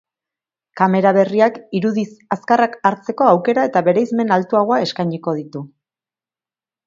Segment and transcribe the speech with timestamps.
[0.79, 2.05] Kamera berriak irudi
[2.37, 5.63] azkarrak hartzeko aukera eta bereizmen altuagoa eskainiko ditu.